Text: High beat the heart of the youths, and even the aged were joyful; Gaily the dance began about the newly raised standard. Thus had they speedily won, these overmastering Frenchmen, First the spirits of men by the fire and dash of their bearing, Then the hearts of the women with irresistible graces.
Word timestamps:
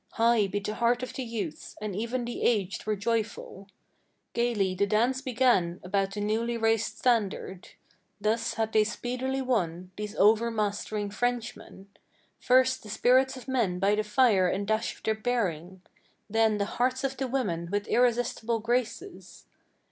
High 0.13 0.47
beat 0.47 0.65
the 0.65 0.73
heart 0.73 1.03
of 1.03 1.13
the 1.13 1.21
youths, 1.21 1.75
and 1.79 1.95
even 1.95 2.25
the 2.25 2.41
aged 2.41 2.87
were 2.87 2.95
joyful; 2.95 3.67
Gaily 4.33 4.73
the 4.73 4.87
dance 4.87 5.21
began 5.21 5.79
about 5.83 6.15
the 6.15 6.21
newly 6.21 6.57
raised 6.57 6.97
standard. 6.97 7.69
Thus 8.19 8.55
had 8.55 8.73
they 8.73 8.83
speedily 8.83 9.43
won, 9.43 9.91
these 9.97 10.15
overmastering 10.15 11.11
Frenchmen, 11.11 11.87
First 12.39 12.81
the 12.81 12.89
spirits 12.89 13.37
of 13.37 13.47
men 13.47 13.77
by 13.77 13.93
the 13.93 14.03
fire 14.03 14.47
and 14.47 14.65
dash 14.65 14.95
of 14.97 15.03
their 15.03 15.13
bearing, 15.13 15.83
Then 16.27 16.57
the 16.57 16.65
hearts 16.65 17.03
of 17.03 17.17
the 17.17 17.27
women 17.27 17.69
with 17.69 17.85
irresistible 17.87 18.57
graces. 18.57 19.45